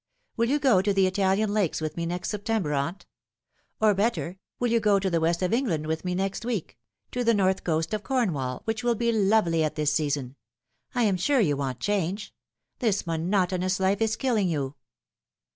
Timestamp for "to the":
0.81-1.05, 4.97-5.19, 7.11-7.35